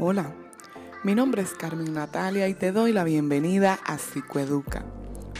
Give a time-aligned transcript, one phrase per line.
[0.00, 0.32] Hola,
[1.02, 4.84] mi nombre es Carmen Natalia y te doy la bienvenida a Psicoeduca,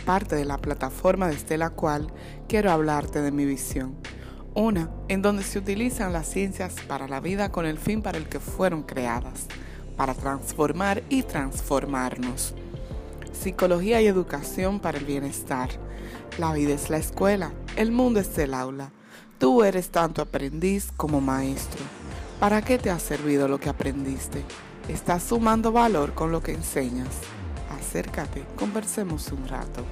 [0.05, 2.13] parte de la plataforma desde la cual
[2.49, 3.95] quiero hablarte de mi visión.
[4.55, 8.29] Una en donde se utilizan las ciencias para la vida con el fin para el
[8.29, 9.47] que fueron creadas,
[9.97, 12.57] para transformar y transformarnos.
[13.33, 15.69] Psicología y educación para el bienestar.
[16.37, 18.91] La vida es la escuela, el mundo es el aula.
[19.39, 22.08] Tú eres tanto aprendiz como maestro.
[22.41, 24.45] ¿Para qué te ha servido lo que aprendiste?
[24.89, 27.09] ¿Estás sumando valor con lo que enseñas?
[27.77, 29.83] Acércate, conversemos un rato.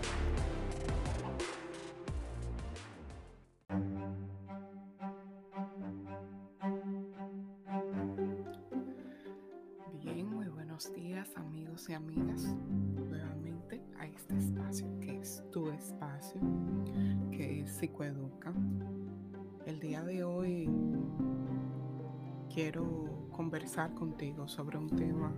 [22.57, 25.31] Quiero conversar contigo sobre un tema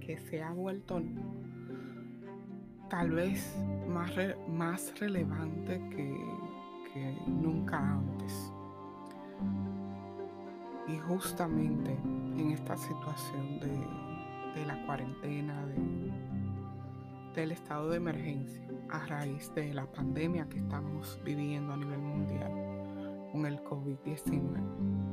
[0.00, 1.00] que se ha vuelto
[2.90, 3.56] tal vez
[3.88, 4.10] más,
[4.48, 6.42] más relevante que,
[7.28, 8.52] nunca antes.
[10.88, 11.92] Y justamente
[12.36, 15.64] en esta situación de, la cuarentena,
[17.36, 22.50] del estado de emergencia a raíz de la pandemia que estamos viviendo a nivel mundial
[23.30, 25.11] con el COVID-19.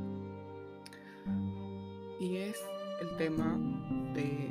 [2.20, 2.62] Y es
[3.02, 3.58] el tema
[4.14, 4.50] de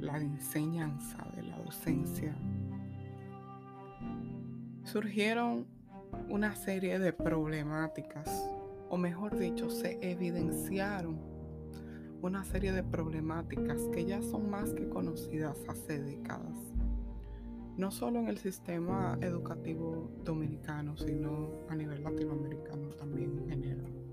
[0.00, 2.36] la enseñanza, de la docencia.
[4.84, 5.66] Surgieron
[6.28, 8.28] una serie de problemáticas,
[8.90, 11.18] o mejor dicho, se evidenciaron
[12.20, 16.74] una serie de problemáticas que ya son más que conocidas hace décadas
[17.76, 24.03] no solo en el sistema educativo dominicano, sino a nivel latinoamericano también en general.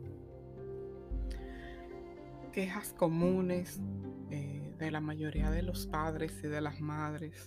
[2.52, 3.80] Quejas comunes
[4.30, 7.46] eh, de la mayoría de los padres y de las madres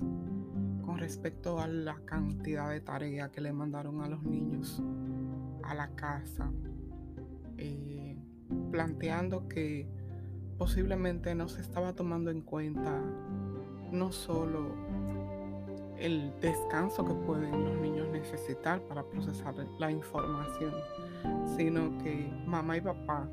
[0.85, 4.83] con respecto a la cantidad de tarea que le mandaron a los niños
[5.63, 6.51] a la casa,
[7.59, 8.17] eh,
[8.71, 9.87] planteando que
[10.57, 12.99] posiblemente no se estaba tomando en cuenta
[13.93, 14.75] no solo
[15.99, 20.73] el descanso que pueden los niños necesitar para procesar la información,
[21.57, 23.29] sino que mamá y papá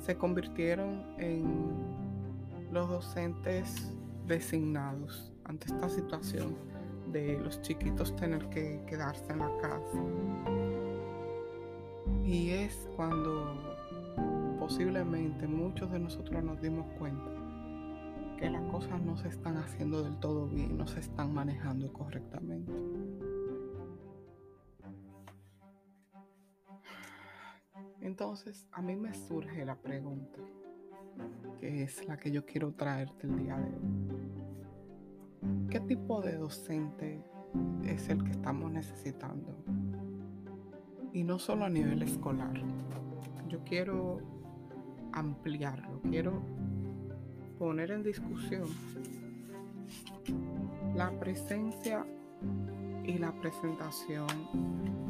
[0.00, 1.76] se convirtieron en
[2.72, 3.92] los docentes
[4.26, 6.56] designados ante esta situación
[7.12, 9.98] de los chiquitos tener que quedarse en la casa.
[12.24, 13.76] Y es cuando
[14.58, 17.30] posiblemente muchos de nosotros nos dimos cuenta
[18.38, 22.72] que las cosas no se están haciendo del todo bien, no se están manejando correctamente.
[28.08, 30.38] Entonces, a mí me surge la pregunta,
[31.60, 35.68] que es la que yo quiero traerte el día de hoy.
[35.68, 37.22] ¿Qué tipo de docente
[37.84, 39.54] es el que estamos necesitando?
[41.12, 42.58] Y no solo a nivel escolar.
[43.46, 44.22] Yo quiero
[45.12, 46.40] ampliarlo, quiero
[47.58, 48.68] poner en discusión
[50.94, 52.06] la presencia
[53.04, 54.28] y la presentación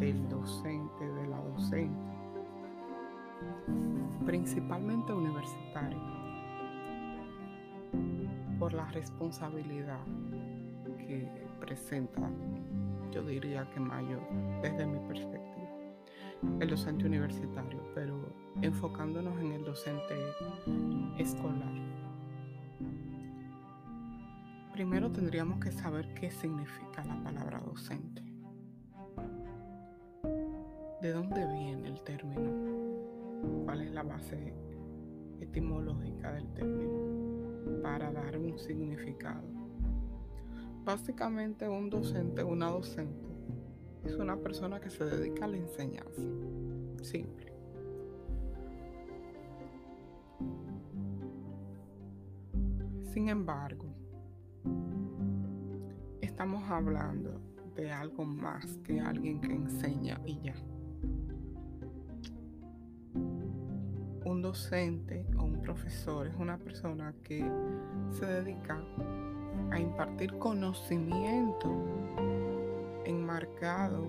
[0.01, 2.18] del docente, de la docente,
[4.25, 5.99] principalmente universitario,
[8.59, 10.05] por la responsabilidad
[10.99, 11.29] que
[11.61, 12.29] presenta,
[13.11, 14.21] yo diría que mayor,
[14.63, 15.69] desde mi perspectiva,
[16.61, 18.17] el docente universitario, pero
[18.63, 20.15] enfocándonos en el docente
[21.19, 21.89] escolar
[24.79, 28.23] primero tendríamos que saber qué significa la palabra docente.
[31.03, 32.68] ¿De dónde viene el término?
[33.65, 34.55] ¿Cuál es la base
[35.41, 39.47] etimológica del término para dar un significado?
[40.85, 43.29] Básicamente un docente, una docente,
[44.05, 46.23] es una persona que se dedica a la enseñanza.
[47.03, 47.53] Simple.
[53.13, 53.87] Sin embargo,
[56.21, 57.41] estamos hablando
[57.75, 60.55] de algo más que alguien que enseña y ya.
[64.49, 67.45] Docente o un profesor es una persona que
[68.11, 68.83] se dedica
[69.71, 71.71] a impartir conocimiento
[73.05, 74.07] enmarcado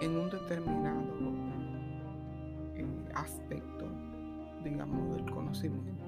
[0.00, 1.32] en un determinado
[2.76, 3.88] eh, aspecto,
[4.62, 6.04] digamos, del conocimiento,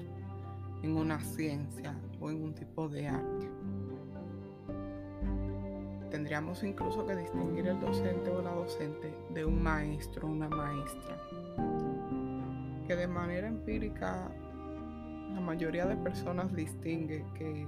[0.84, 3.50] en una ciencia o en un tipo de arte.
[6.08, 11.18] Tendríamos incluso que distinguir el docente o la docente de un maestro o una maestra,
[12.88, 14.32] que de manera empírica
[15.34, 17.66] la mayoría de personas distingue que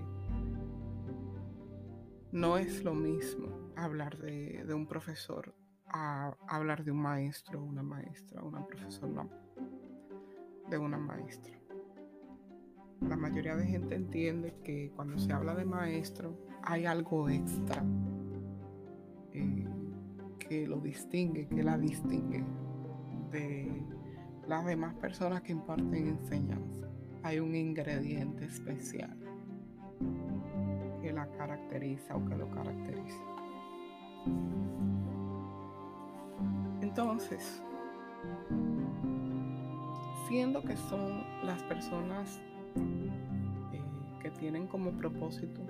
[2.32, 5.54] no es lo mismo hablar de, un profesor
[5.88, 9.26] a hablar de un maestro, una maestra, una profesora,
[10.70, 11.52] de una maestra.
[13.02, 17.84] La mayoría de gente entiende que cuando se habla de maestro hay algo extra
[19.34, 19.66] eh,
[20.38, 22.42] que lo distingue, que la distingue
[23.30, 23.99] de
[24.50, 26.88] las demás personas que imparten enseñanza.
[27.22, 29.16] Hay un ingrediente especial
[31.00, 33.22] que la caracteriza o que lo caracteriza.
[36.80, 37.62] Entonces,
[40.28, 42.40] siendo que son las personas
[42.74, 43.80] eh,
[44.20, 45.60] que tienen como propósito,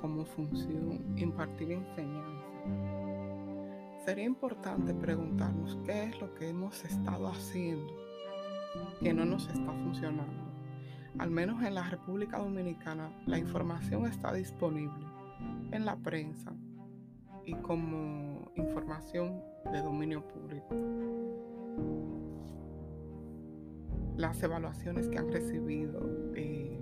[0.00, 3.01] como función, impartir enseñanza,
[4.04, 7.92] sería importante preguntarnos qué es lo que hemos estado haciendo
[9.00, 10.52] que no nos está funcionando
[11.18, 15.06] al menos en la República Dominicana, la información está disponible
[15.70, 16.52] en la prensa
[17.44, 20.74] y como información de dominio público.
[24.16, 26.00] Las evaluaciones que han recibido
[26.34, 26.78] eh,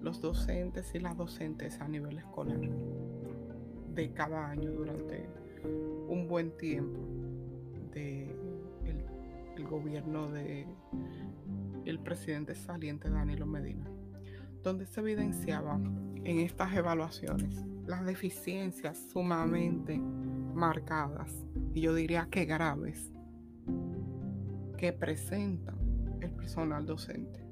[0.00, 2.60] los docentes y las docentes a nivel escolar
[3.94, 5.28] de cada año durante
[5.64, 7.00] un buen tiempo
[7.92, 8.34] de
[9.56, 10.66] el gobierno de
[11.84, 13.86] el presidente saliente Danilo Medina,
[14.62, 23.12] donde se evidenciaban en estas evaluaciones las deficiencias sumamente marcadas, y yo diría que graves,
[24.76, 25.74] que presenta
[26.20, 27.44] el personal docente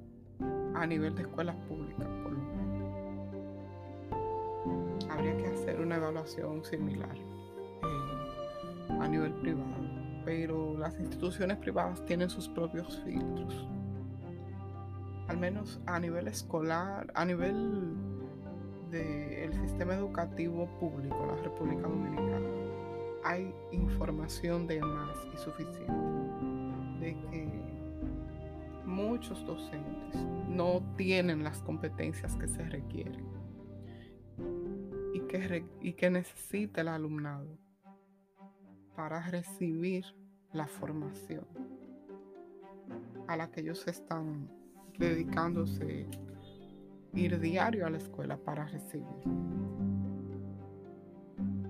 [0.75, 2.69] a nivel de escuelas públicas, por lo menos.
[5.11, 7.17] Habría que hacer una evaluación similar
[9.09, 9.75] a nivel privado,
[10.27, 13.67] pero las instituciones privadas tienen sus propios filtros.
[15.29, 17.95] Al menos a nivel escolar, a nivel
[18.91, 22.49] del sistema educativo público en la República Dominicana,
[23.25, 25.87] hay información de más y suficiente
[27.01, 27.49] de que
[28.85, 30.17] muchos docentes
[30.49, 33.27] no tienen las competencias que se requieren
[35.15, 37.68] y que, y que necesita el alumnado
[38.99, 40.05] para recibir
[40.53, 41.47] la formación
[43.29, 44.51] a la que ellos están
[44.99, 46.09] dedicándose
[47.15, 49.07] ir diario a la escuela para recibir.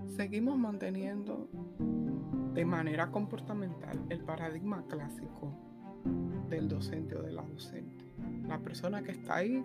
[0.06, 1.50] Seguimos manteniendo
[2.54, 5.52] de manera comportamental el paradigma clásico
[6.48, 8.06] del docente o de la docente.
[8.46, 9.62] La persona que está ahí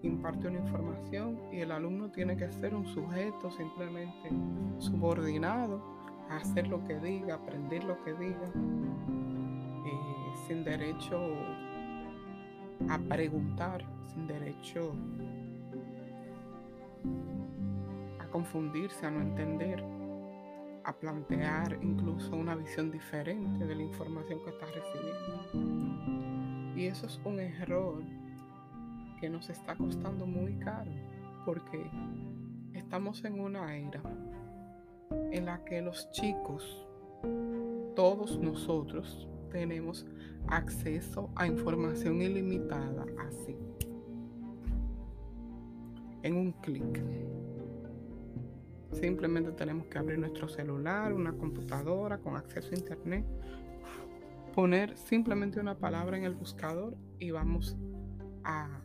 [0.00, 4.30] imparte una información y el alumno tiene que ser un sujeto simplemente
[4.78, 5.93] subordinado
[6.30, 8.50] hacer lo que diga, aprender lo que diga,
[9.86, 11.20] eh, sin derecho
[12.88, 13.84] a preguntar
[14.14, 14.94] sin derecho
[18.20, 19.82] a confundirse, a no entender,
[20.84, 25.40] a plantear incluso una visión diferente de la información que está recibiendo.
[26.76, 28.02] Y eso es un error
[29.20, 30.90] que nos está costando muy caro
[31.44, 31.90] porque
[32.72, 34.00] estamos en una era
[35.32, 36.86] en la que los chicos,
[37.94, 40.06] todos nosotros, tenemos
[40.48, 43.56] acceso a información ilimitada así,
[46.22, 47.02] en un clic.
[48.92, 53.24] Simplemente tenemos que abrir nuestro celular, una computadora con acceso a internet,
[54.54, 57.76] poner simplemente una palabra en el buscador y vamos
[58.44, 58.80] a,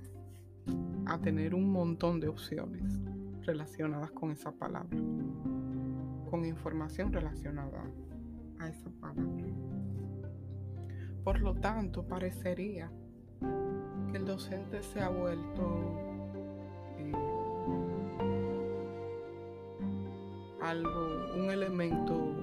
[1.06, 3.00] a tener un montón de opciones
[3.46, 4.98] relacionadas con esa palabra,
[6.30, 7.84] con información relacionada
[8.60, 9.46] a esa palabra.
[11.24, 12.92] Por lo tanto, parecería
[14.12, 15.96] que el docente se ha vuelto
[16.98, 17.12] eh,
[20.62, 22.36] algo, un elemento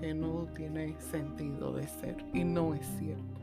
[0.00, 3.40] que no tiene sentido de ser y no es cierto.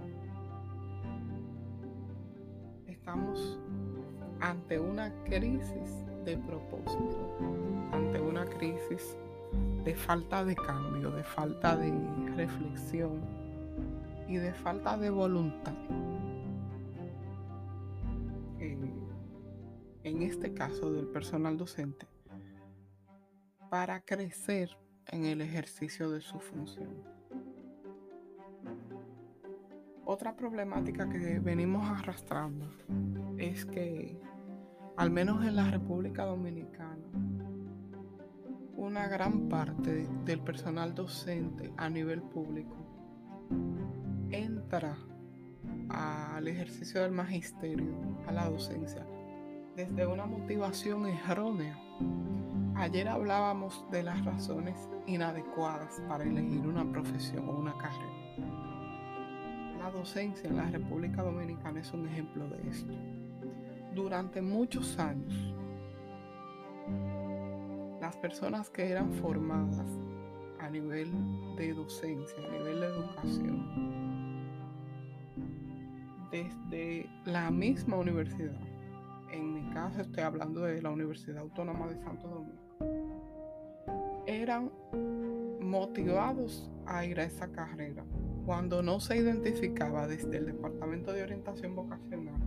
[2.88, 3.60] Estamos
[4.40, 7.38] ante una crisis de propósito,
[7.92, 9.18] ante una crisis
[9.84, 11.92] de falta de cambio, de falta de
[12.36, 13.22] reflexión,
[14.28, 15.74] y de falta de voluntad.
[20.04, 22.08] en este caso del personal docente,
[23.70, 24.78] para crecer
[25.08, 26.90] en el ejercicio de su función.
[30.06, 32.70] Otra problemática que venimos arrastrando
[33.38, 34.20] es que,
[34.96, 37.02] al menos en la República Dominicana,
[38.76, 42.76] una gran parte del personal docente a nivel público
[44.30, 44.98] entra
[45.90, 47.94] al ejercicio del magisterio,
[48.28, 49.06] a la docencia,
[49.76, 51.78] desde una motivación errónea.
[52.76, 58.14] Ayer hablábamos de las razones inadecuadas para elegir una profesión o una carrera.
[59.80, 62.94] La docencia en la República Dominicana es un ejemplo de esto.
[63.94, 65.54] Durante muchos años,
[68.02, 69.86] las personas que eran formadas
[70.60, 71.12] a nivel
[71.56, 73.94] de docencia, a nivel de educación,
[76.32, 78.60] desde la misma universidad,
[79.32, 82.64] en mi caso estoy hablando de la Universidad Autónoma de Santo Domingo,
[84.26, 84.72] eran
[85.62, 88.04] motivados a ir a esa carrera
[88.46, 92.43] cuando no se identificaba desde el Departamento de Orientación Vocacional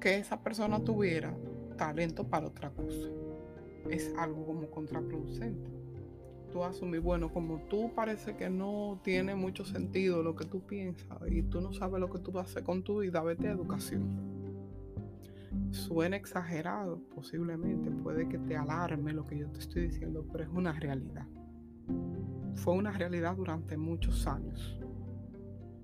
[0.00, 1.36] que esa persona tuviera
[1.76, 3.08] talento para otra cosa.
[3.88, 5.80] Es algo como contraproducente
[6.50, 11.18] tú asumir, bueno, como tú parece que no tiene mucho sentido lo que tú piensas
[11.28, 13.52] y tú no sabes lo que tú vas a hacer con tu vida, vete a
[13.52, 14.30] educación.
[15.70, 20.50] Suena exagerado, posiblemente, puede que te alarme lo que yo te estoy diciendo, pero es
[20.50, 21.26] una realidad.
[22.54, 24.78] Fue una realidad durante muchos años.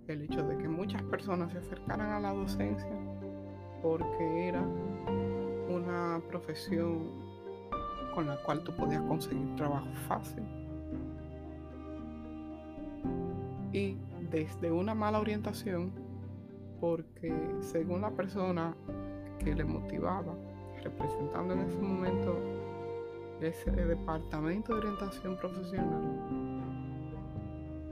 [0.08, 3.15] El hecho de que muchas personas se acercaran a la docencia
[3.86, 4.62] porque era
[5.68, 7.08] una profesión
[8.12, 10.42] con la cual tú podías conseguir trabajo fácil.
[13.72, 13.96] Y
[14.28, 15.92] desde una mala orientación,
[16.80, 18.74] porque según la persona
[19.38, 20.34] que le motivaba,
[20.82, 22.40] representando en ese momento
[23.40, 26.02] ese departamento de orientación profesional,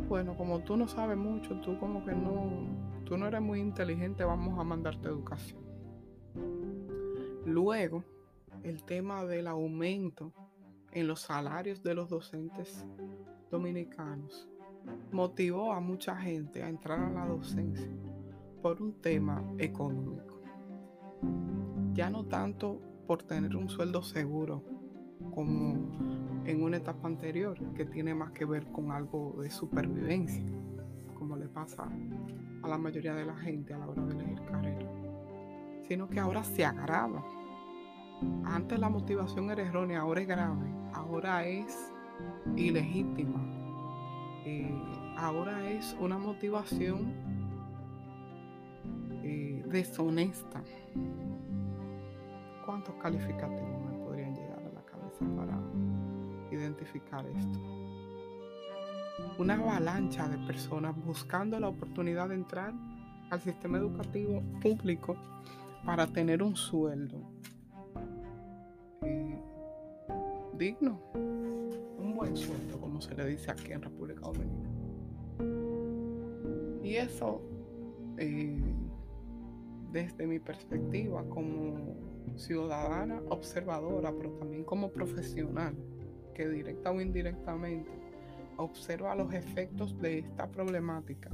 [0.08, 2.50] bueno, como tú no sabes mucho, tú como que no,
[3.04, 5.63] tú no eres muy inteligente, vamos a mandarte educación.
[7.44, 8.04] Luego,
[8.62, 10.32] el tema del aumento
[10.92, 12.86] en los salarios de los docentes
[13.50, 14.48] dominicanos
[15.12, 17.90] motivó a mucha gente a entrar a la docencia
[18.62, 20.40] por un tema económico.
[21.92, 24.62] Ya no tanto por tener un sueldo seguro
[25.34, 30.44] como en una etapa anterior, que tiene más que ver con algo de supervivencia,
[31.14, 31.88] como le pasa
[32.62, 34.73] a la mayoría de la gente a la hora de elegir carrera,
[35.88, 37.22] sino que ahora se agrava
[38.44, 41.92] antes la motivación era errónea, ahora es grave, ahora es
[42.56, 43.40] ilegítima,
[44.44, 44.72] eh,
[45.16, 47.12] ahora es una motivación
[49.22, 50.62] eh, deshonesta.
[52.64, 55.58] ¿Cuántos calificativos me podrían llegar a la cabeza para
[56.50, 57.58] identificar esto?
[59.38, 62.72] Una avalancha de personas buscando la oportunidad de entrar
[63.30, 65.16] al sistema educativo público
[65.84, 67.20] para tener un sueldo,
[70.58, 74.74] digno, un buen sueldo, como se le dice aquí en República Dominicana.
[76.82, 77.42] Y eso,
[78.18, 78.62] eh,
[79.92, 81.96] desde mi perspectiva como
[82.36, 85.74] ciudadana observadora, pero también como profesional,
[86.34, 87.90] que directa o indirectamente
[88.56, 91.30] observa los efectos de esta problemática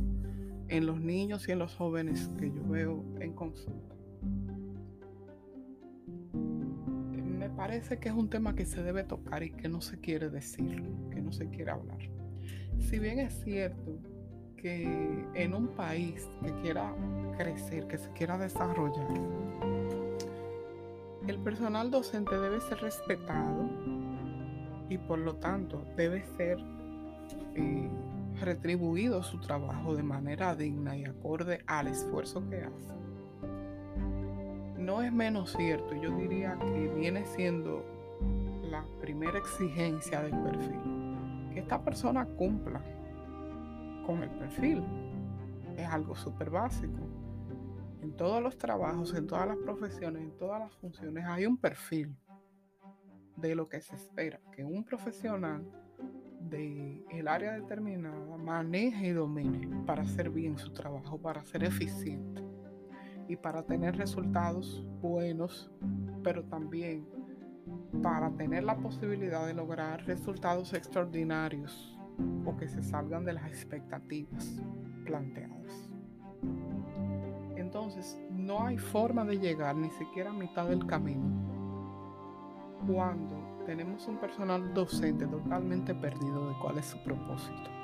[0.68, 3.99] en los niños y en los jóvenes que yo veo en consulta.
[7.60, 10.82] Parece que es un tema que se debe tocar y que no se quiere decir,
[11.10, 11.98] que no se quiere hablar.
[12.78, 13.98] Si bien es cierto
[14.56, 16.94] que en un país que quiera
[17.36, 19.06] crecer, que se quiera desarrollar,
[21.28, 23.68] el personal docente debe ser respetado
[24.88, 26.56] y por lo tanto debe ser
[27.56, 27.90] eh,
[28.40, 33.09] retribuido su trabajo de manera digna y acorde al esfuerzo que hace
[34.90, 37.84] no es menos cierto, yo diría que viene siendo
[38.64, 40.80] la primera exigencia del perfil,
[41.54, 42.82] que esta persona cumpla
[44.04, 44.82] con el perfil.
[45.76, 46.98] Es algo súper básico.
[48.02, 52.16] En todos los trabajos, en todas las profesiones, en todas las funciones hay un perfil
[53.36, 55.70] de lo que se espera, que un profesional
[56.40, 62.39] del el área determinada maneje y domine para hacer bien su trabajo, para ser eficiente
[63.30, 65.70] y para tener resultados buenos,
[66.24, 67.06] pero también
[68.02, 71.96] para tener la posibilidad de lograr resultados extraordinarios
[72.44, 74.60] o que se salgan de las expectativas
[75.04, 75.92] planteadas.
[77.54, 81.30] Entonces, no hay forma de llegar ni siquiera a mitad del camino
[82.84, 87.79] cuando tenemos un personal docente totalmente perdido de cuál es su propósito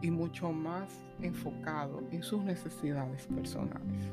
[0.00, 4.12] y mucho más enfocado en sus necesidades personales.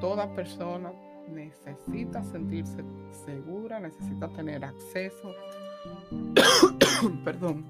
[0.00, 0.92] Toda persona
[1.28, 2.84] necesita sentirse
[3.24, 5.32] segura, necesita tener acceso,
[7.24, 7.64] perdón,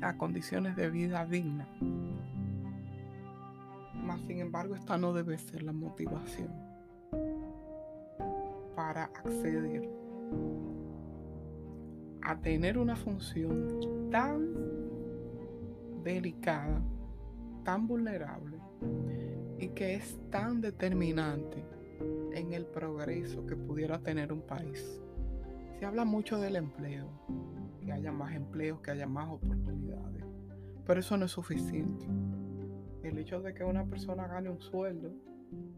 [0.00, 1.68] a condiciones de vida digna.
[3.94, 6.48] Mas, sin embargo, esta no debe ser la motivación
[8.76, 9.88] para acceder
[12.22, 14.83] a tener una función tan
[16.04, 16.82] delicada,
[17.64, 18.58] tan vulnerable
[19.58, 21.64] y que es tan determinante
[22.32, 25.00] en el progreso que pudiera tener un país.
[25.78, 27.08] Se habla mucho del empleo,
[27.80, 30.24] que haya más empleos, que haya más oportunidades,
[30.86, 32.06] pero eso no es suficiente.
[33.02, 35.12] El hecho de que una persona gane un sueldo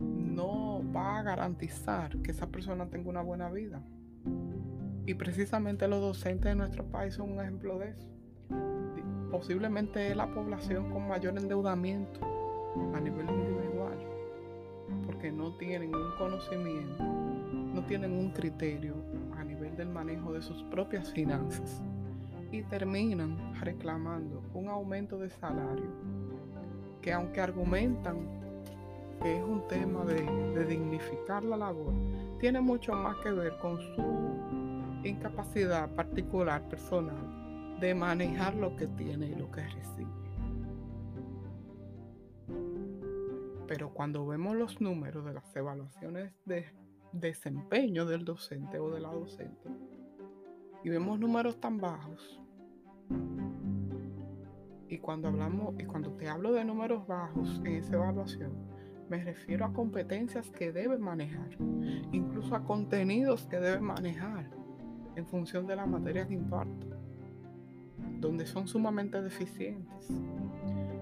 [0.01, 3.83] no va a garantizar que esa persona tenga una buena vida.
[5.07, 8.16] Y precisamente los docentes de nuestro país son un ejemplo de eso.
[9.37, 12.21] Posiblemente es la población con mayor endeudamiento
[12.95, 13.99] a nivel individual,
[15.05, 18.95] porque no tienen un conocimiento, no tienen un criterio
[19.37, 21.83] a nivel del manejo de sus propias finanzas
[22.51, 25.91] y terminan reclamando un aumento de salario
[27.03, 28.17] que aunque argumentan
[29.21, 31.93] que es un tema de, dignificar la labor,
[32.41, 37.46] tiene mucho más que ver con su incapacidad particular, personal,
[37.81, 40.11] de manejar lo que tiene y lo que recibe.
[43.67, 46.67] Pero cuando vemos los números de las evaluaciones de
[47.13, 49.69] desempeño del docente o de la docente
[50.85, 52.41] y vemos números tan bajos,
[54.89, 58.53] y cuando hablamos y cuando te hablo de números bajos en esa evaluación,
[59.09, 61.51] me refiero a competencias que debe manejar,
[62.13, 64.51] incluso a contenidos que debe manejar
[65.17, 66.96] en función de la materia que imparte,
[68.19, 70.09] donde son sumamente deficientes.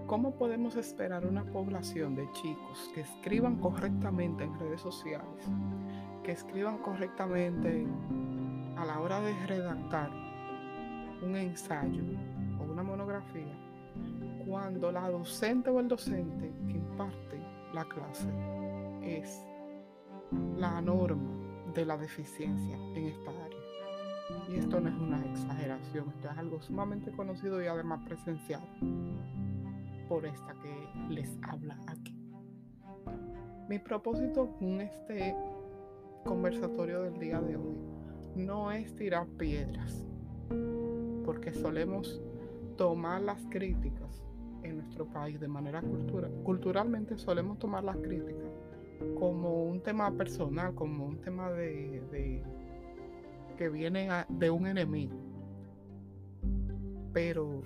[0.06, 5.46] ¿Cómo podemos esperar una población de chicos que escriban correctamente en redes sociales,
[6.22, 7.86] que escriban correctamente
[8.76, 10.10] a la hora de redactar
[11.22, 12.02] un ensayo
[12.60, 13.56] o una monografía,
[14.46, 17.40] cuando la docente o el docente que imparte
[17.72, 18.28] la clase
[19.02, 19.42] es
[20.58, 21.30] la norma
[21.74, 23.53] de la deficiencia en esta área.
[24.48, 28.62] Y esto no es una exageración, esto es algo sumamente conocido y además presencial
[30.08, 32.16] por esta que les habla aquí.
[33.68, 35.34] Mi propósito con este
[36.24, 37.76] conversatorio del día de hoy
[38.36, 40.06] no es tirar piedras,
[41.24, 42.20] porque solemos
[42.76, 44.22] tomar las críticas
[44.62, 46.32] en nuestro país de manera cultural.
[46.42, 48.50] Culturalmente solemos tomar las críticas
[49.18, 52.42] como un tema personal, como un tema de,
[53.56, 55.16] que viene de un enemigo.
[57.12, 57.62] Pero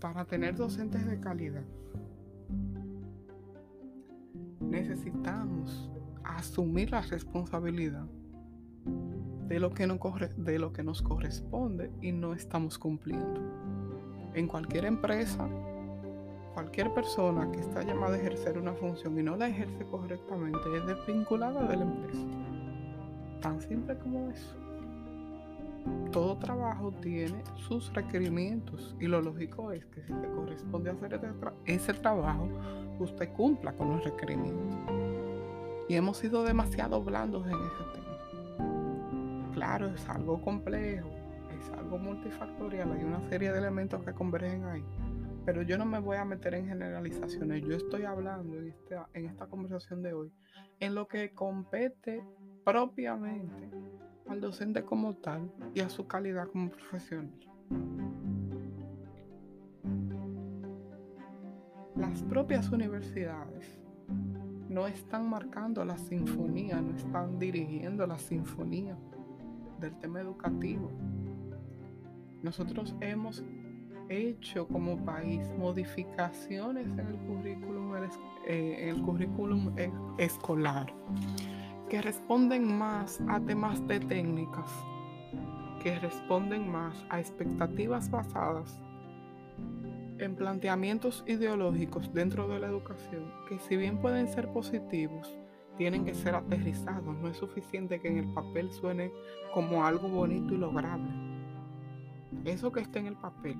[0.00, 1.64] para tener docentes de calidad,
[4.60, 5.90] necesitamos
[6.24, 8.06] asumir la responsabilidad
[9.48, 9.98] de lo que, no
[10.36, 13.40] de lo que nos corresponde y no estamos cumpliendo.
[14.34, 15.48] En cualquier empresa,
[16.54, 20.86] cualquier persona que está llamada a ejercer una función y no la ejerce correctamente es
[20.86, 22.26] desvinculada de la empresa.
[23.40, 24.65] Tan simple como eso.
[26.12, 31.20] Todo trabajo tiene sus requerimientos y lo lógico es que si te corresponde hacer
[31.66, 32.48] ese, trabajo,
[32.98, 34.78] usted cumpla con los requerimientos.
[35.88, 39.52] Y hemos sido demasiado blandos en ese tema.
[39.54, 41.08] Claro, es algo complejo,
[41.58, 44.84] es algo multifactorial, hay una serie de elementos que convergen ahí
[45.46, 47.62] pero yo no me voy a meter en generalizaciones.
[47.62, 50.32] Yo estoy hablando en esta, en esta conversación de hoy
[50.80, 52.22] en lo que compete
[52.64, 53.70] propiamente
[54.28, 57.32] al docente como tal y a su calidad como profesional.
[61.96, 63.80] Las propias universidades
[64.68, 68.96] no están marcando la sinfonía, no están dirigiendo la sinfonía
[69.80, 70.90] del tema educativo.
[72.42, 73.42] Nosotros hemos
[74.08, 77.94] hecho como país modificaciones en el currículum,
[78.46, 79.74] eh, el currículum
[80.18, 80.92] escolar
[81.88, 84.70] que responden más a temas de técnicas,
[85.82, 88.80] que responden más a expectativas basadas
[90.18, 95.36] en planteamientos ideológicos dentro de la educación, que si bien pueden ser positivos,
[95.76, 97.16] tienen que ser aterrizados.
[97.18, 99.12] No es suficiente que en el papel suene
[99.52, 101.10] como algo bonito y lograble.
[102.44, 103.56] Eso que está en el papel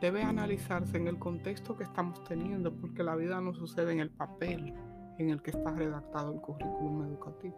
[0.00, 4.10] debe analizarse en el contexto que estamos teniendo, porque la vida no sucede en el
[4.10, 4.74] papel
[5.18, 7.56] en el que está redactado el currículum educativo.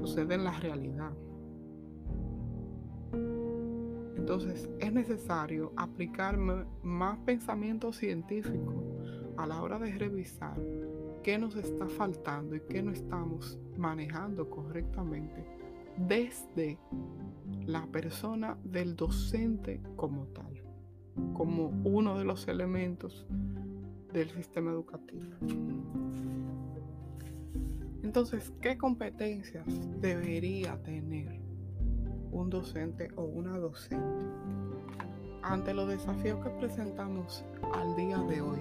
[0.00, 1.12] Sucede en la realidad.
[4.16, 8.74] Entonces es necesario aplicar más pensamiento científico
[9.36, 10.58] a la hora de revisar
[11.22, 15.44] qué nos está faltando y qué no estamos manejando correctamente
[15.96, 16.78] desde
[17.66, 20.66] la persona del docente como tal
[21.34, 23.26] como uno de los elementos
[24.12, 25.24] del sistema educativo.
[28.02, 29.64] Entonces, ¿qué competencias
[30.00, 31.40] debería tener
[32.30, 34.26] un docente o una docente
[35.42, 38.60] ante los desafíos que presentamos al día de hoy?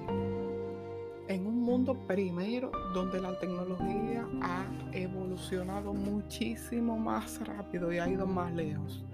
[1.27, 8.25] En un mundo primero donde la tecnología ha evolucionado muchísimo más rápido y ha ido
[8.25, 9.05] más lejos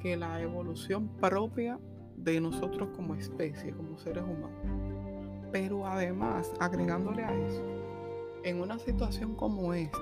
[0.00, 1.78] que la evolución propia
[2.16, 4.95] de nosotros como especie, como seres humanos.
[5.52, 7.64] Pero además, agregándole a eso,
[8.42, 9.98] en una situación como esta,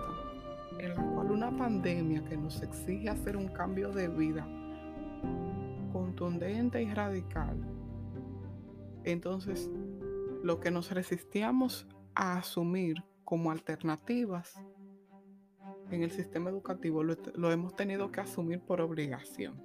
[0.79, 4.47] en la cual una pandemia que nos exige hacer un cambio de vida
[5.93, 7.57] contundente y radical,
[9.05, 9.71] entonces
[10.43, 14.61] lo que nos resistíamos a asumir como alternativas
[15.91, 19.63] en el sistema educativo lo, lo, hemos tenido que asumir por obligación.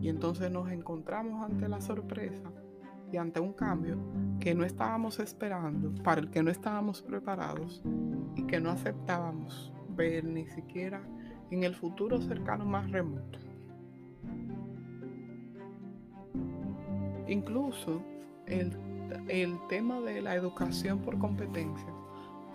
[0.00, 2.50] Y entonces nos encontramos ante la sorpresa
[3.12, 3.98] y ante un cambio
[4.38, 7.82] que no estábamos esperando, para el que no estábamos preparados
[8.36, 11.02] y que no aceptábamos ver ni siquiera
[11.50, 13.38] en el futuro cercano más remoto.
[17.26, 18.02] Incluso
[18.46, 18.76] el,
[19.28, 21.88] el tema de la educación por competencia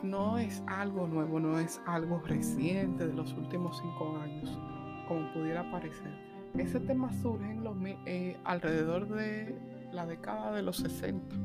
[0.04, 4.60] no es algo nuevo, no es algo reciente de los últimos cinco años,
[5.08, 6.12] como pudiera parecer.
[6.58, 9.56] Ese tema surge en los, eh, alrededor de
[9.96, 11.36] la década de los 60,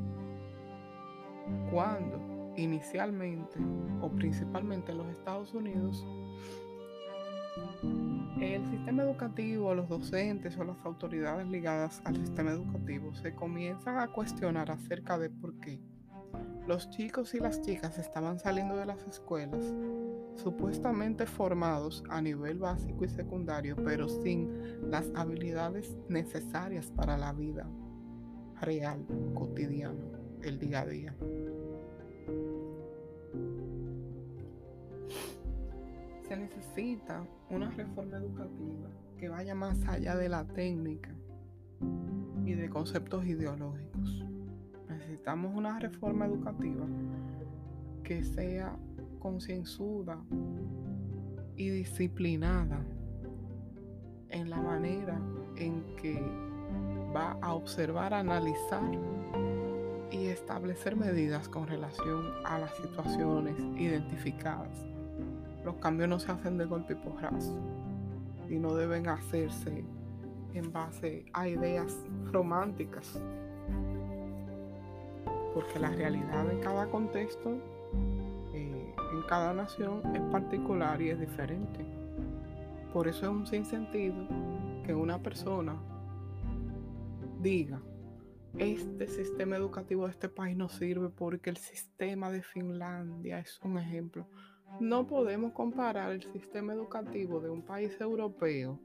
[1.71, 3.59] cuando inicialmente
[4.01, 6.05] o principalmente en los Estados Unidos,
[8.41, 14.09] el sistema educativo, los docentes o las autoridades ligadas al sistema educativo se comienzan a
[14.09, 15.81] cuestionar acerca de por qué
[16.67, 19.75] los chicos y las chicas estaban saliendo de las escuelas
[20.37, 27.67] supuestamente formados a nivel básico y secundario, pero sin las habilidades necesarias para la vida
[28.61, 29.99] real, cotidiano,
[30.43, 31.15] el día a día.
[36.29, 41.11] Se necesita una reforma educativa que vaya más allá de la técnica
[42.45, 44.25] y de conceptos ideológicos.
[44.89, 46.87] Necesitamos una reforma educativa
[48.05, 48.77] que sea
[49.19, 50.23] concienzuda
[51.57, 52.85] y disciplinada
[54.31, 55.21] en la manera
[55.57, 56.50] en que
[57.15, 58.83] va a observar, analizar
[60.11, 64.85] y establecer medidas con relación a las situaciones identificadas.
[65.65, 67.59] Los cambios no se hacen de golpe y porrazo
[68.49, 69.85] y no deben hacerse
[70.55, 71.97] en base a ideas
[72.33, 73.21] románticas,
[75.55, 77.51] porque la realidad de cada contexto,
[78.53, 81.85] eh, en cada nación, es particular y es diferente.
[82.93, 84.17] Por eso es un sinsentido
[84.85, 85.77] que una persona
[87.41, 87.81] diga,
[88.59, 93.79] este sistema educativo de este país no sirve porque el sistema de Finlandia es un
[93.79, 94.27] ejemplo.
[94.81, 98.79] No podemos comparar el sistema educativo de un país europeo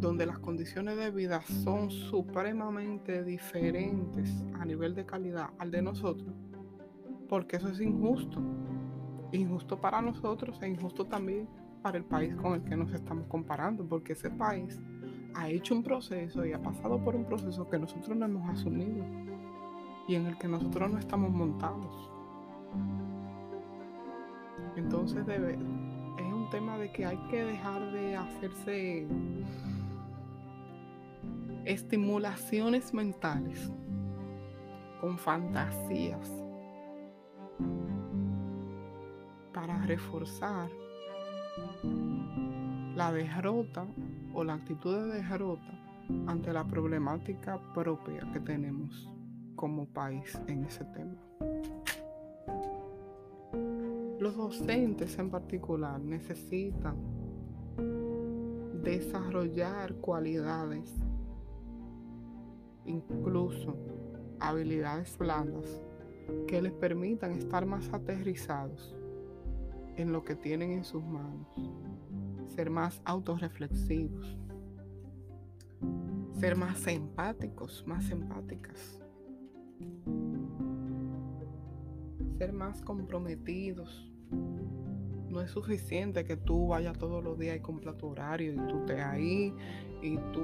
[0.00, 6.34] donde las condiciones de vida son supremamente diferentes a nivel de calidad al de nosotros,
[7.28, 8.40] porque eso es injusto.
[9.32, 11.48] Injusto para nosotros e injusto también
[11.82, 14.80] para el país con el que nos estamos comparando, porque ese país
[15.34, 19.04] ha hecho un proceso y ha pasado por un proceso que nosotros no hemos asumido
[20.08, 22.10] y en el que nosotros no estamos montados.
[24.76, 29.06] Entonces es un tema de que hay que dejar de hacerse
[31.64, 33.70] estimulaciones mentales
[35.00, 36.30] con fantasías
[39.52, 40.70] para reforzar
[42.94, 43.86] la derrota
[44.34, 45.80] o la actitud de derrota
[46.26, 49.10] ante la problemática propia que tenemos
[49.56, 51.16] como país en ese tema.
[54.18, 56.96] Los docentes en particular necesitan
[58.82, 60.92] desarrollar cualidades,
[62.84, 63.76] incluso
[64.40, 65.82] habilidades blandas,
[66.46, 68.96] que les permitan estar más aterrizados
[69.96, 71.48] en lo que tienen en sus manos
[72.60, 74.36] ser más autorreflexivos,
[76.38, 79.02] ser más empáticos, más empáticas,
[82.36, 84.12] ser más comprometidos.
[85.30, 88.80] No es suficiente que tú vayas todos los días y cumpla tu horario y tú
[88.80, 89.54] estés ahí
[90.02, 90.42] y tú,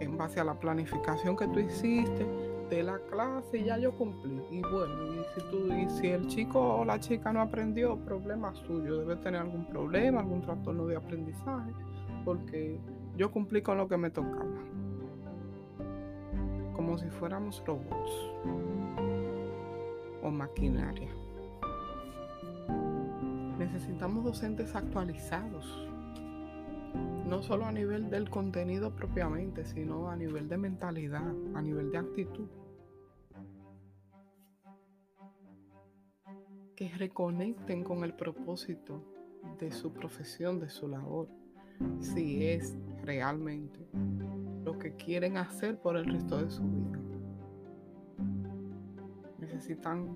[0.00, 2.26] en base a la planificación que tú hiciste,
[2.74, 4.42] de la clase ya yo cumplí.
[4.50, 8.54] Y bueno, y si, tú, y si el chico o la chica no aprendió, problema
[8.54, 8.98] suyo.
[8.98, 11.72] Debe tener algún problema, algún trastorno de aprendizaje,
[12.24, 12.80] porque
[13.16, 14.44] yo cumplí con lo que me tocaba.
[16.74, 18.10] Como si fuéramos robots
[20.22, 21.08] o maquinaria.
[23.58, 25.88] necesitamos docentes actualizados,
[27.26, 31.98] no solo a nivel del contenido propiamente, sino a nivel de mentalidad, a nivel de
[31.98, 32.48] actitud.
[36.76, 39.02] Que reconecten con el propósito
[39.60, 41.28] de su profesión, de su labor,
[42.00, 43.78] si es realmente
[44.64, 46.98] lo que quieren hacer por el resto de su vida.
[49.38, 50.08] Necesitan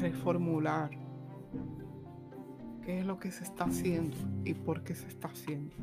[0.00, 0.90] reformular
[2.82, 5.74] qué es lo que se está haciendo y por qué se está haciendo.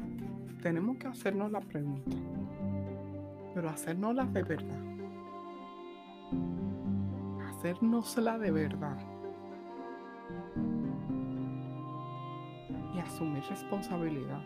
[0.61, 2.17] Tenemos que hacernos la pregunta,
[3.53, 4.81] pero hacernosla de verdad.
[7.49, 9.10] Hacernosla de verdad.
[13.01, 14.41] Asumir responsabilidad.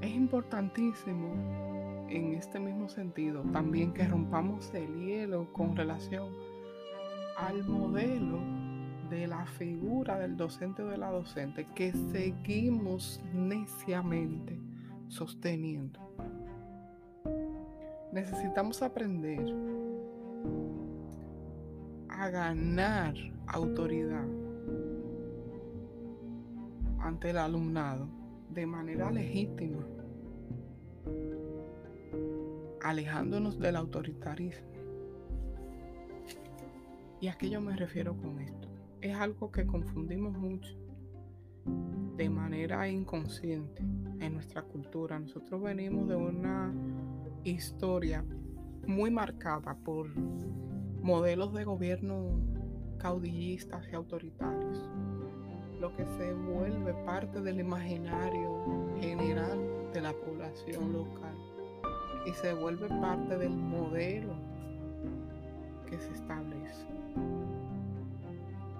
[0.00, 6.32] Es importantísimo en este mismo sentido también que rompamos el hielo con relación
[7.36, 8.38] al modelo
[9.10, 14.58] de la figura del docente o de la docente que seguimos neciamente
[15.08, 16.00] sosteniendo.
[18.12, 19.44] Necesitamos aprender
[22.30, 23.14] ganar
[23.46, 24.26] autoridad
[27.00, 28.08] ante el alumnado
[28.50, 29.84] de manera legítima,
[32.82, 34.68] alejándonos del autoritarismo.
[37.20, 38.68] ¿Y a qué yo me refiero con esto?
[39.00, 40.76] Es algo que confundimos mucho
[42.16, 43.82] de manera inconsciente
[44.20, 45.18] en nuestra cultura.
[45.18, 46.72] Nosotros venimos de una
[47.44, 48.24] historia
[48.86, 50.08] muy marcada por
[51.04, 52.30] modelos de gobierno
[52.96, 54.88] caudillistas y autoritarios,
[55.78, 59.58] lo que se vuelve parte del imaginario general
[59.92, 61.36] de la población local
[62.24, 64.32] y se vuelve parte del modelo
[65.86, 66.86] que se establece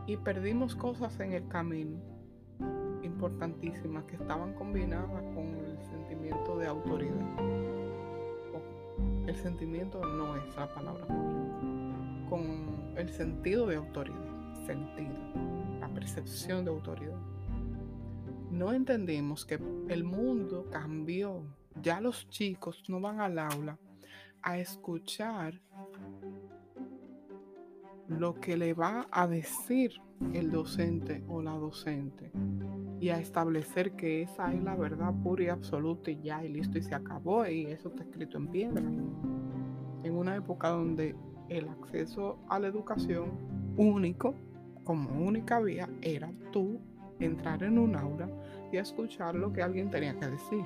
[0.07, 1.99] y perdimos cosas en el camino
[3.03, 7.39] importantísimas que estaban combinadas con el sentimiento de autoridad.
[9.27, 11.44] el sentimiento no es la palabra correcta,
[12.97, 15.15] el sentido de autoridad, sentido,
[15.81, 17.19] la percepción de autoridad.
[18.51, 21.43] No entendimos que el mundo cambió.
[21.83, 23.79] Ya los chicos no van al aula
[24.43, 25.61] a escuchar
[28.07, 29.93] lo que le va a decir
[30.33, 32.31] el docente o la docente
[33.01, 36.79] y a establecer que esa es la verdad pura y absoluta y ya y listo
[36.79, 38.83] y se acabó y eso está escrito en piedra.
[40.05, 41.17] En una época donde
[41.49, 43.33] el acceso a la educación
[43.77, 44.35] único,
[44.85, 46.81] como única vía, era tú
[47.21, 48.29] entrar en un aula
[48.73, 50.65] y escuchar lo que alguien tenía que decir,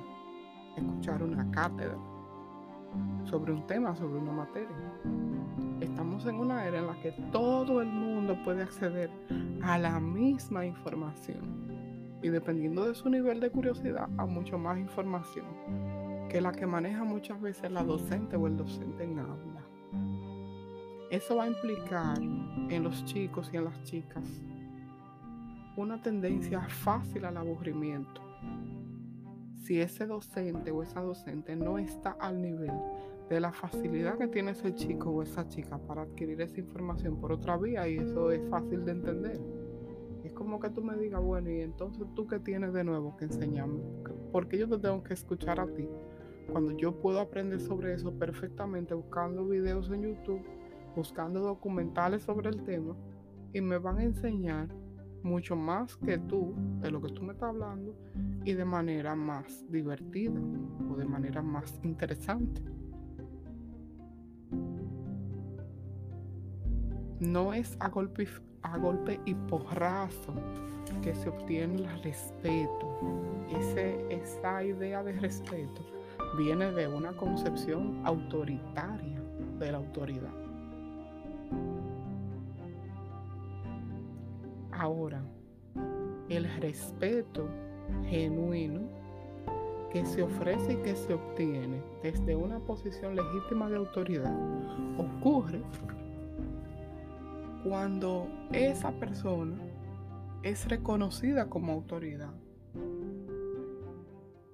[0.75, 1.97] escuchar una cátedra
[3.25, 4.75] sobre un tema, sobre una materia
[5.81, 9.09] estamos en una era en la que todo el mundo puede acceder
[9.61, 15.45] a la misma información y dependiendo de su nivel de curiosidad a mucho más información
[16.29, 19.58] que la que maneja muchas veces la docente o el docente en aula.
[21.09, 24.23] Eso va a implicar en los chicos y en las chicas
[25.75, 28.21] una tendencia fácil al aburrimiento.
[29.63, 32.71] Si ese docente o esa docente no está al nivel
[33.29, 37.31] de la facilidad que tiene ese chico o esa chica para adquirir esa información por
[37.31, 39.39] otra vía y eso es fácil de entender.
[40.23, 43.25] Es como que tú me digas, bueno, y entonces tú qué tienes de nuevo que
[43.25, 43.81] enseñarme,
[44.31, 45.87] porque yo te tengo que escuchar a ti
[46.51, 50.41] cuando yo puedo aprender sobre eso perfectamente buscando videos en YouTube,
[50.95, 52.95] buscando documentales sobre el tema
[53.53, 54.67] y me van a enseñar
[55.23, 57.95] mucho más que tú de lo que tú me estás hablando
[58.45, 60.39] y de manera más divertida
[60.89, 62.61] o de manera más interesante.
[67.19, 68.27] No es a golpe,
[68.61, 70.33] a golpe y porrazo
[71.01, 72.97] que se obtiene el respeto.
[74.09, 75.81] esa idea de respeto
[76.37, 79.21] viene de una concepción autoritaria
[79.59, 80.48] de la autoridad.
[84.71, 85.21] Ahora,
[86.29, 87.47] el respeto
[88.07, 88.81] genuino
[89.91, 94.33] que se ofrece y que se obtiene desde una posición legítima de autoridad
[94.97, 95.61] ocurre
[97.63, 99.57] cuando esa persona
[100.43, 102.33] es reconocida como autoridad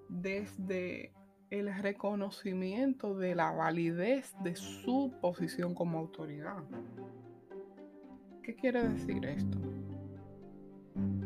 [0.10, 1.12] desde
[1.60, 6.64] el reconocimiento de la validez de su posición como autoridad.
[8.44, 9.58] ¿Qué quiere decir esto?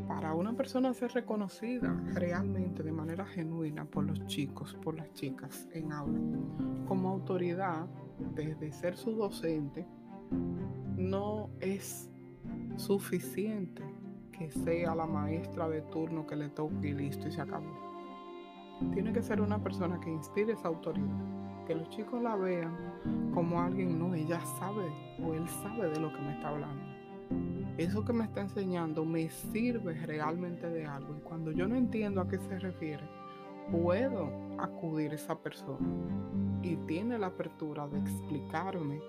[0.07, 5.67] Para una persona ser reconocida realmente de manera genuina por los chicos, por las chicas
[5.73, 6.19] en aula,
[6.87, 7.87] como autoridad,
[8.35, 9.85] desde ser su docente,
[10.95, 12.09] no es
[12.77, 13.83] suficiente
[14.31, 17.88] que sea la maestra de turno que le toque y listo y se acabó.
[18.93, 22.75] Tiene que ser una persona que inspire esa autoridad, que los chicos la vean
[23.33, 24.85] como alguien, no, ella sabe
[25.23, 26.83] o él sabe de lo que me está hablando.
[27.77, 32.21] Eso que me está enseñando me sirve realmente de algo y cuando yo no entiendo
[32.21, 33.03] a qué se refiere,
[33.71, 35.87] puedo acudir a esa persona
[36.61, 38.99] y tiene la apertura de explicarme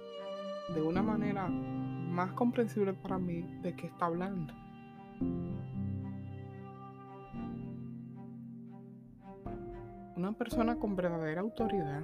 [0.74, 4.54] de una manera más comprensible para mí de qué está hablando.
[10.20, 12.02] Una persona con verdadera autoridad.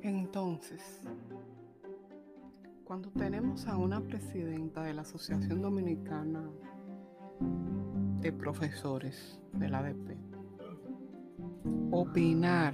[0.00, 1.02] Entonces,
[2.84, 6.48] cuando tenemos a una presidenta de la Asociación Dominicana
[8.22, 10.16] de Profesores de la ADP,
[11.90, 12.72] opinar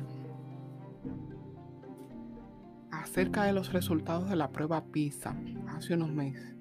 [3.02, 5.34] acerca de los resultados de la prueba PISA
[5.68, 6.54] hace unos meses,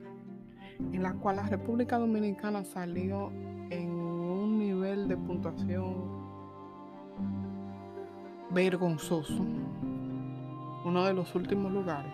[0.91, 3.31] en la cual la República Dominicana salió
[3.69, 6.21] en un nivel de puntuación
[8.49, 9.45] vergonzoso,
[10.83, 12.11] uno de los últimos lugares,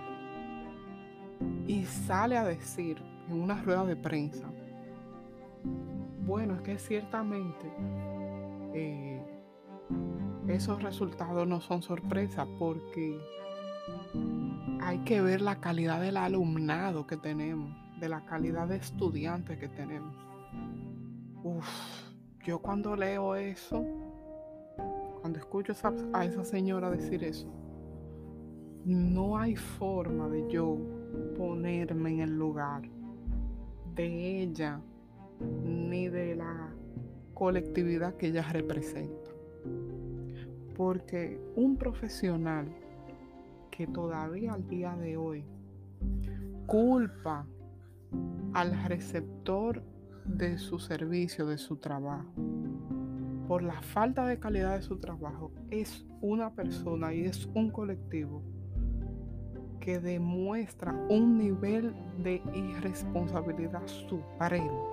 [1.65, 4.49] y sale a decir en una rueda de prensa,
[6.25, 7.71] bueno, es que ciertamente
[8.73, 9.21] eh,
[10.49, 13.17] esos resultados no son sorpresa porque
[14.81, 19.67] hay que ver la calidad del alumnado que tenemos, de la calidad de estudiantes que
[19.67, 20.15] tenemos.
[21.43, 21.67] Uf,
[22.45, 23.85] yo cuando leo eso,
[25.21, 25.73] cuando escucho
[26.13, 27.51] a esa señora decir eso,
[28.85, 30.77] no hay forma de yo
[31.37, 32.83] ponerme en el lugar
[33.95, 34.79] de ella
[35.41, 36.73] ni de la
[37.33, 39.31] colectividad que ella representa.
[40.75, 42.67] Porque un profesional
[43.77, 45.45] que todavía al día de hoy
[46.65, 47.45] culpa
[48.53, 49.83] al receptor
[50.25, 52.33] de su servicio, de su trabajo,
[53.47, 58.41] por la falta de calidad de su trabajo, es una persona y es un colectivo
[59.79, 64.87] que demuestra un nivel de irresponsabilidad supremo.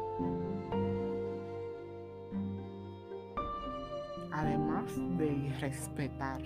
[4.31, 6.43] Además de irrespetar.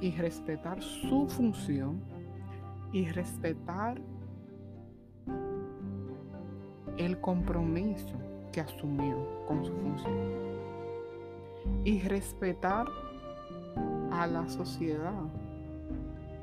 [0.00, 2.00] Y respetar su función
[2.92, 4.00] y respetar
[6.96, 8.16] el compromiso
[8.52, 10.16] que asumió con su función.
[11.84, 12.86] Y respetar
[14.10, 15.24] a la sociedad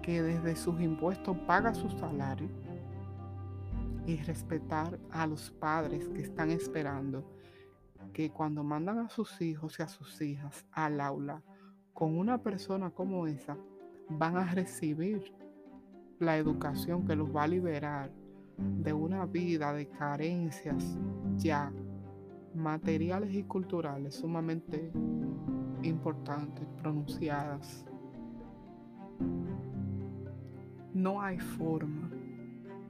[0.02, 2.48] que desde sus impuestos paga su salario
[4.06, 7.26] y respetar a los padres que están esperando
[8.14, 11.42] que cuando mandan a sus hijos y a sus hijas al aula
[11.96, 13.58] con una persona como esa,
[14.10, 15.34] van a recibir
[16.20, 18.12] la educación que los va a liberar
[18.58, 20.98] de una vida de carencias
[21.38, 21.72] ya
[22.54, 24.92] materiales y culturales sumamente
[25.84, 27.86] importantes, pronunciadas.
[30.94, 32.12] No hay forma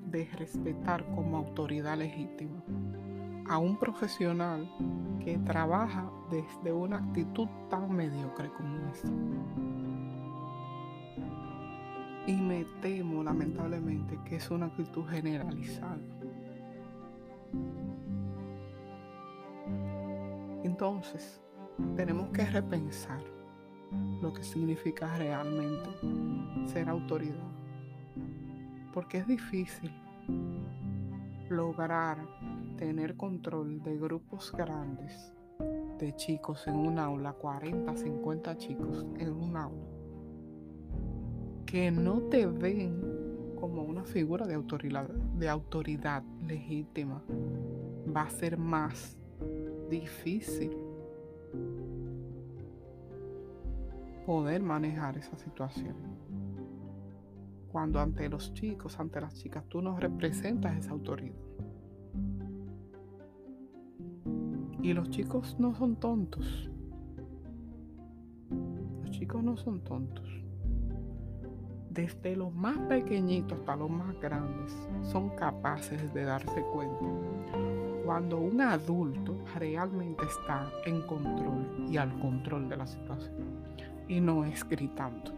[0.10, 2.64] de respetar como autoridad legítima
[3.48, 4.70] a un profesional
[5.24, 9.10] que trabaja desde una actitud tan mediocre como esta.
[12.28, 16.00] Y me temo lamentablemente que es una actitud generalizada.
[20.64, 21.42] Entonces,
[21.96, 23.22] tenemos que repensar
[24.22, 25.90] lo que significa realmente
[26.68, 27.56] ser autoridad
[28.96, 29.92] porque es difícil
[31.50, 32.18] lograr
[32.78, 35.34] tener control de grupos grandes
[36.00, 39.88] de chicos en un aula, 40, 50 chicos en un aula,
[41.66, 47.24] que no te ven como una figura de autoridad, de autoridad legítima,
[48.16, 49.18] va a ser más
[49.90, 50.72] difícil
[54.26, 55.96] poder manejar esa situación
[57.76, 61.36] cuando ante los chicos, ante las chicas, tú no representas esa autoridad.
[64.86, 66.70] Y los chicos no son tontos.
[69.02, 70.30] Los chicos no son tontos.
[71.90, 77.04] Desde los más pequeñitos hasta los más grandes son capaces de darse cuenta
[78.06, 83.44] cuando un adulto realmente está en control y al control de la situación
[84.08, 85.32] y no es gritando.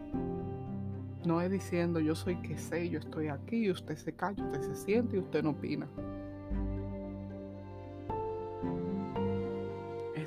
[1.24, 4.74] No es diciendo yo soy que sé, yo estoy aquí, usted se calla, usted se
[4.74, 5.88] siente y usted no opina.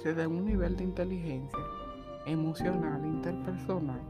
[0.03, 1.59] Desde un nivel de inteligencia
[2.25, 4.01] emocional, interpersonal,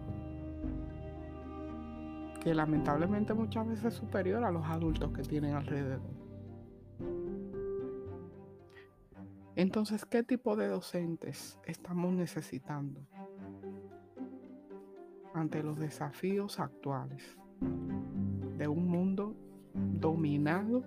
[2.41, 6.01] que lamentablemente muchas veces es superior a los adultos que tienen alrededor.
[9.55, 13.01] Entonces, ¿qué tipo de docentes estamos necesitando
[15.33, 17.37] ante los desafíos actuales
[18.57, 19.35] de un mundo
[19.73, 20.83] dominado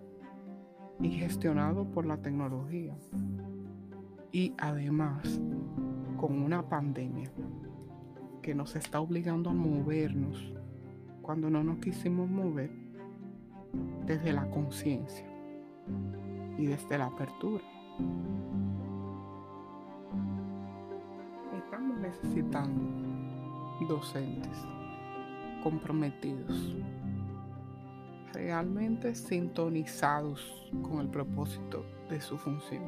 [1.01, 2.97] y gestionado por la tecnología?
[4.35, 5.41] Y además,
[6.17, 7.31] con una pandemia
[8.43, 10.53] que nos está obligando a movernos
[11.23, 12.69] cuando no nos quisimos mover
[14.05, 15.25] desde la conciencia
[16.59, 17.63] y desde la apertura.
[21.57, 22.83] Estamos necesitando
[23.89, 24.59] docentes
[25.63, 26.75] comprometidos,
[28.33, 32.83] realmente sintonizados con el propósito de su función.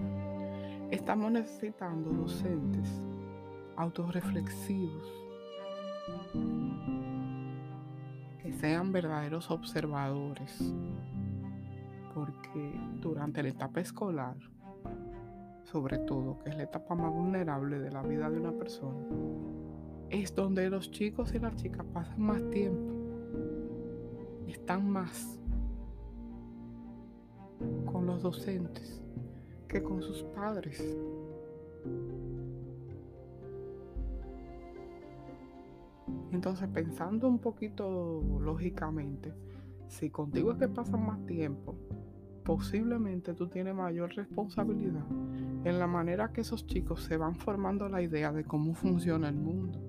[0.91, 2.89] Estamos necesitando docentes
[3.77, 5.13] autorreflexivos
[8.43, 10.73] que sean verdaderos observadores,
[12.15, 14.37] porque durante la etapa escolar
[15.65, 19.05] sobre todo, que es la etapa más vulnerable de la vida de una persona,
[20.11, 22.93] es donde los chicos y las chicas pasan más tiempo,
[24.47, 25.41] están más
[27.85, 29.03] con los docentes
[29.69, 30.97] que con sus padres.
[36.33, 39.33] Entonces, pensando un poquito lógicamente,
[39.89, 41.75] si contigo es que pasan más tiempo,
[42.45, 45.05] posiblemente tú tienes mayor responsabilidad
[45.65, 49.37] en la manera que esos chicos se van formando la idea de cómo funciona el
[49.37, 49.81] mundo.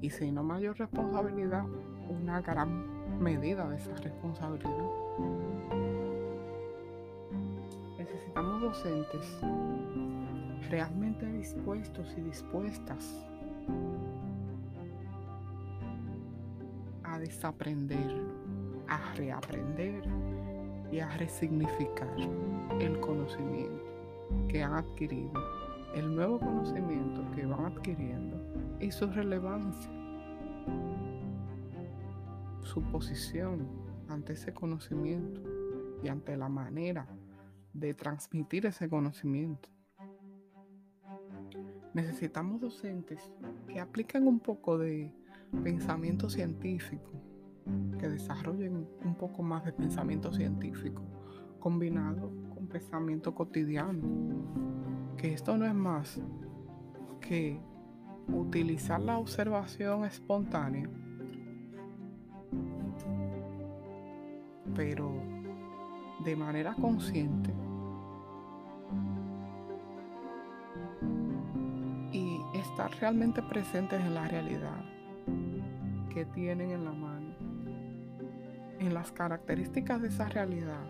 [0.00, 1.64] Y si no mayor responsabilidad,
[2.08, 5.91] una gran medida de esa responsabilidad.
[8.42, 9.38] Necesitamos docentes
[10.68, 13.24] realmente dispuestos y dispuestas
[17.04, 18.10] a desaprender,
[18.88, 20.02] a reaprender
[20.90, 22.16] y a resignificar
[22.80, 23.84] el conocimiento
[24.48, 25.32] que han adquirido,
[25.94, 28.40] el nuevo conocimiento que van adquiriendo
[28.80, 29.90] y su relevancia,
[32.62, 33.68] su posición
[34.08, 35.40] ante ese conocimiento
[36.02, 37.06] y ante la manera
[37.72, 39.68] de transmitir ese conocimiento.
[41.94, 43.32] Necesitamos docentes
[43.68, 45.12] que apliquen un poco de
[45.62, 47.10] pensamiento científico
[47.98, 51.02] que desarrollen un poco más de pensamiento científico
[51.60, 54.02] combinado con pensamiento cotidiano.
[55.16, 56.20] Que esto no es más
[57.20, 57.60] que
[58.28, 60.88] utilizar la observación espontánea,
[64.74, 65.12] pero
[66.24, 67.52] de manera consciente
[73.02, 74.80] realmente presentes en la realidad
[76.14, 77.34] que tienen en la mano
[78.78, 80.86] en las características de esa realidad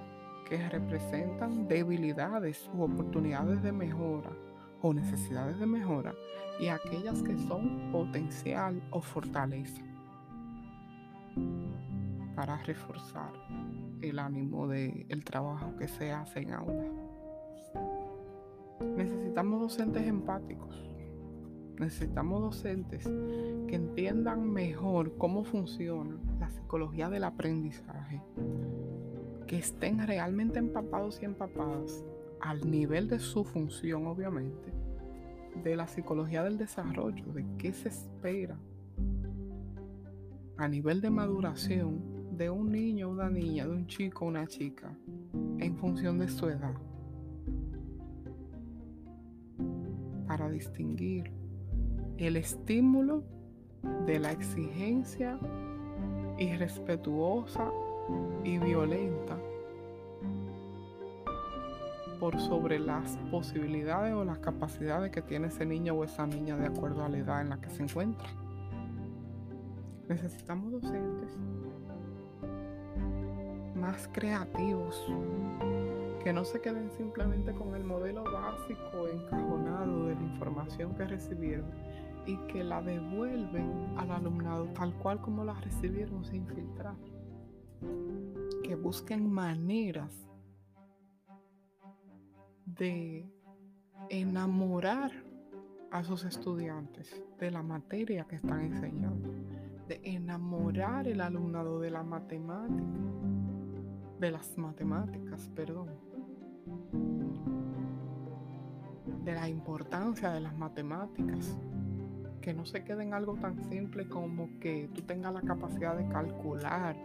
[0.47, 4.29] que representan debilidades u oportunidades de mejora
[4.83, 6.13] o necesidades de mejora
[6.61, 9.83] y aquellas que son potencial o fortaleza
[12.37, 13.33] para reforzar
[14.03, 16.85] el ánimo del el trabajo que se hace en aula.
[18.99, 20.92] Necesitamos docentes empáticos
[21.83, 23.03] Necesitamos docentes
[23.67, 28.23] que entiendan mejor cómo funciona la psicología del aprendizaje,
[29.49, 32.05] que estén realmente empapados y empapadas
[32.41, 34.73] al nivel de su función, obviamente,
[35.65, 38.57] de la psicología del desarrollo, de qué se espera
[40.57, 44.97] a nivel de maduración de un niño, una niña, de un chico, una chica,
[45.59, 46.77] en función de su edad,
[50.29, 51.42] para distinguir
[52.27, 53.25] el estímulo
[54.07, 55.39] de la exigencia
[56.39, 57.69] irrespetuosa
[58.45, 59.37] y violenta
[62.21, 66.67] por sobre las posibilidades o las capacidades que tiene ese niño o esa niña de
[66.67, 68.29] acuerdo a la edad en la que se encuentra.
[70.09, 71.37] Necesitamos docentes
[73.75, 75.05] más creativos,
[76.23, 81.67] que no se queden simplemente con el modelo básico encajonado de la información que recibieron
[82.27, 86.97] y que la devuelven al alumnado tal cual como la recibieron sin filtrar.
[88.63, 90.29] Que busquen maneras
[92.65, 93.29] de
[94.09, 95.11] enamorar
[95.91, 99.31] a sus estudiantes de la materia que están enseñando,
[99.89, 102.99] de enamorar el alumnado de la matemática,
[104.21, 106.13] de las matemáticas, perdón
[109.25, 111.57] de la importancia de las matemáticas.
[112.43, 116.07] Que no se quede en algo tan simple como que tú tengas la capacidad de
[116.09, 116.97] calcular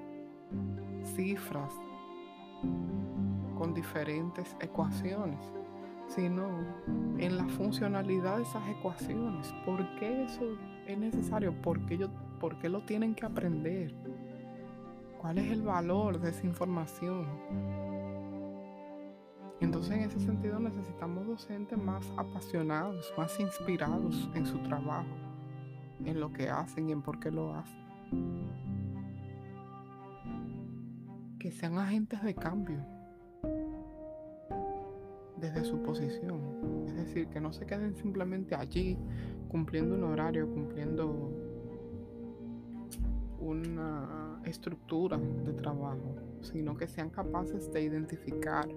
[1.15, 1.73] cifras
[3.57, 5.39] con diferentes ecuaciones,
[6.07, 6.47] sino
[7.17, 9.53] en la funcionalidad de esas ecuaciones.
[9.65, 10.57] ¿Por qué eso
[10.87, 11.53] es necesario?
[11.61, 12.09] ¿Por qué, yo,
[12.39, 13.93] ¿Por qué lo tienen que aprender?
[15.19, 17.25] ¿Cuál es el valor de esa información?
[19.59, 25.07] Entonces en ese sentido necesitamos docentes más apasionados, más inspirados en su trabajo,
[26.05, 27.77] en lo que hacen y en por qué lo hacen.
[31.39, 32.79] Que sean agentes de cambio
[35.39, 36.85] desde su posición.
[36.87, 38.97] Es decir, que no se queden simplemente allí
[39.49, 41.31] cumpliendo un horario, cumpliendo
[43.39, 48.67] una estructura de trabajo, sino que sean capaces de identificar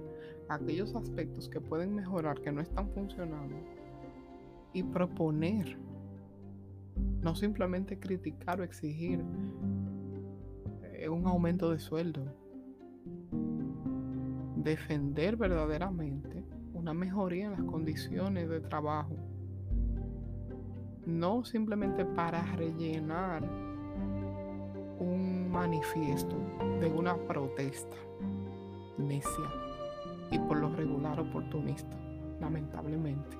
[0.48, 3.56] aquellos aspectos que pueden mejorar, que no están funcionando,
[4.72, 5.78] y proponer,
[7.22, 9.22] no simplemente criticar o exigir
[10.94, 12.24] eh, un aumento de sueldo,
[14.56, 19.16] defender verdaderamente una mejoría en las condiciones de trabajo,
[21.06, 23.42] no simplemente para rellenar
[24.98, 26.36] un manifiesto
[26.80, 27.96] de una protesta
[28.98, 29.50] necia
[30.30, 31.96] y por lo regular oportunista,
[32.40, 33.36] lamentablemente.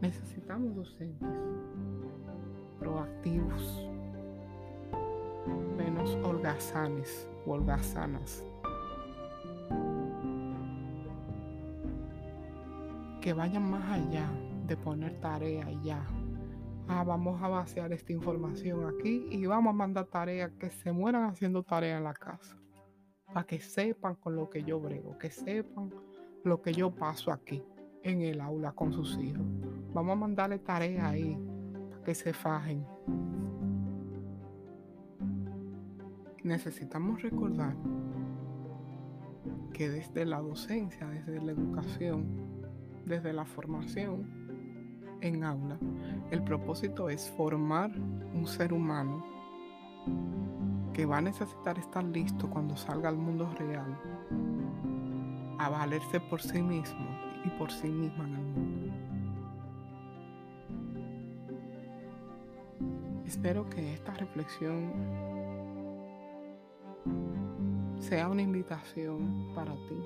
[0.00, 1.28] Necesitamos docentes
[2.78, 3.86] proactivos,
[5.76, 8.42] menos holgazanes o holgazanas,
[13.20, 14.26] que vayan más allá
[14.66, 16.02] de poner tarea ya.
[16.88, 21.24] Ah, vamos a vaciar esta información aquí y vamos a mandar tareas que se mueran
[21.24, 22.56] haciendo tarea en la casa
[23.26, 25.90] para que sepan con lo que yo brego, que sepan
[26.42, 27.62] lo que yo paso aquí
[28.02, 29.44] en el aula con sus hijos.
[29.92, 31.36] Vamos a mandarle tareas ahí
[31.90, 32.84] para que se fajen.
[36.42, 37.76] Necesitamos recordar
[39.72, 42.26] que desde la docencia, desde la educación,
[43.04, 44.26] desde la formación
[45.20, 45.78] en aula,
[46.30, 49.24] el propósito es formar un ser humano
[50.94, 53.98] que va a necesitar estar listo cuando salga al mundo real
[55.58, 57.09] a valerse por sí mismo
[57.44, 58.92] y por sí misma en el mundo.
[63.26, 64.92] Espero que esta reflexión
[67.98, 70.02] sea una invitación para ti,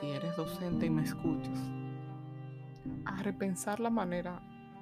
[0.00, 1.70] si eres docente y me escuchas,
[3.04, 4.40] a repensar la manera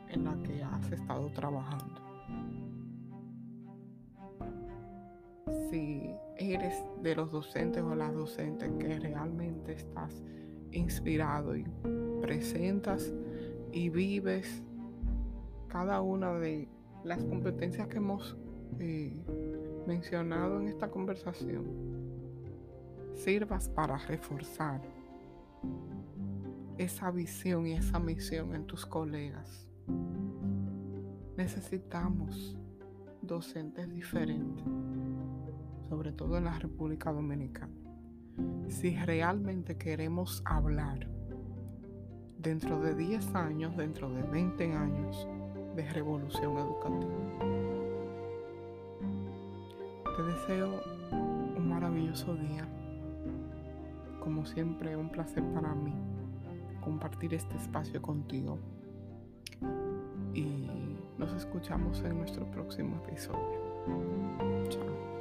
[0.09, 2.11] en la que has estado trabajando
[5.70, 10.22] si eres de los docentes o las docentes que realmente estás
[10.73, 11.64] inspirado y
[12.21, 13.12] presentas
[13.73, 14.62] y vives
[15.68, 16.68] cada una de
[17.05, 18.37] las competencias que hemos
[18.79, 19.16] eh,
[19.87, 21.64] mencionado en esta conversación,
[23.14, 24.81] sirvas para reforzar
[26.79, 29.68] esa visión y esa misión en tus colegas.
[31.37, 32.57] Necesitamos
[33.23, 34.64] docentes diferentes
[35.91, 37.80] sobre todo en la República Dominicana.
[38.68, 41.09] Si realmente queremos hablar
[42.38, 45.28] dentro de 10 años, dentro de 20 años
[45.76, 47.14] de revolución educativa.
[50.16, 50.82] Te deseo
[51.57, 52.66] un maravilloso día.
[54.20, 55.95] Como siempre, un placer para mí
[56.80, 58.59] compartir este espacio contigo.
[60.34, 63.61] Y nos escuchamos en nuestro próximo episodio.
[64.68, 65.20] Chao.